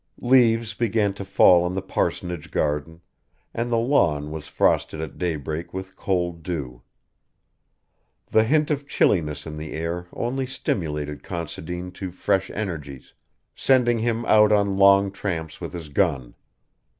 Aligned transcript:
Leaves 0.23 0.73
began 0.73 1.13
to 1.13 1.23
fall 1.23 1.67
in 1.67 1.75
the 1.75 1.79
parsonage 1.83 2.49
garden, 2.49 3.01
and 3.53 3.71
the 3.71 3.77
lawn 3.77 4.31
was 4.31 4.47
frosted 4.47 4.99
at 4.99 5.19
daybreak 5.19 5.75
with 5.75 5.95
cold 5.95 6.41
dew. 6.41 6.81
The 8.31 8.43
hint 8.43 8.71
of 8.71 8.87
chilliness 8.87 9.45
in 9.45 9.57
the 9.57 9.73
air 9.73 10.07
only 10.11 10.47
stimulated 10.47 11.21
Considine 11.21 11.91
to 11.91 12.09
fresh 12.09 12.49
energies, 12.49 13.13
sending 13.55 13.99
him 13.99 14.25
out 14.25 14.51
on 14.51 14.75
long 14.75 15.11
tramps 15.11 15.61
with 15.61 15.71
his 15.73 15.89
gun. 15.89 16.33